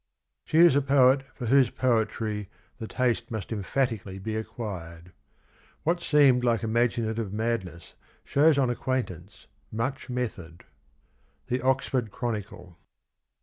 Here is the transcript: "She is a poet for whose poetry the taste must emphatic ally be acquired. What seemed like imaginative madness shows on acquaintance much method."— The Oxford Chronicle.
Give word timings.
"She 0.45 0.57
is 0.57 0.75
a 0.75 0.81
poet 0.81 1.27
for 1.35 1.45
whose 1.45 1.69
poetry 1.69 2.49
the 2.79 2.87
taste 2.87 3.29
must 3.29 3.51
emphatic 3.51 4.03
ally 4.03 4.17
be 4.17 4.35
acquired. 4.35 5.11
What 5.83 6.01
seemed 6.01 6.43
like 6.43 6.63
imaginative 6.63 7.31
madness 7.31 7.93
shows 8.23 8.57
on 8.57 8.71
acquaintance 8.71 9.45
much 9.71 10.09
method."— 10.09 10.63
The 11.49 11.61
Oxford 11.61 12.09
Chronicle. 12.09 12.79